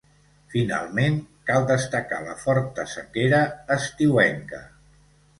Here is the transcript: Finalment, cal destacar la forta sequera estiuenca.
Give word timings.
Finalment, 0.51 1.17
cal 1.49 1.67
destacar 1.71 2.21
la 2.27 2.33
forta 2.43 2.85
sequera 2.93 3.41
estiuenca. 3.77 4.63